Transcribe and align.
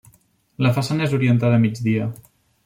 La 0.67 0.71
façana 0.77 1.05
és 1.09 1.13
orientada 1.19 1.61
a 1.61 1.61
migdia. 1.67 2.09